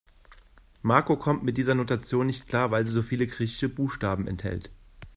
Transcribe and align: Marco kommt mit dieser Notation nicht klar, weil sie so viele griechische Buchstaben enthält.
Marco 0.81 1.15
kommt 1.15 1.43
mit 1.43 1.59
dieser 1.59 1.75
Notation 1.75 2.25
nicht 2.25 2.47
klar, 2.47 2.71
weil 2.71 2.87
sie 2.87 2.91
so 2.91 3.03
viele 3.03 3.27
griechische 3.27 3.69
Buchstaben 3.69 4.25
enthält. 4.27 4.71